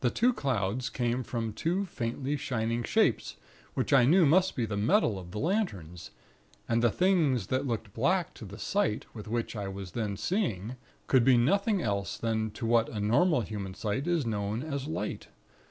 [0.00, 3.36] The two clouds came from two faintly shining shapes,
[3.74, 6.10] which I knew must be the metal of the lanterns;
[6.66, 10.76] and the things that looked black to the sight with which I was then seeing,
[11.06, 15.28] could be nothing else but what to normal human sight is known as light.